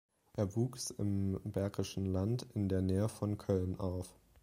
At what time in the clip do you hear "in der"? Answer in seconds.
2.55-2.81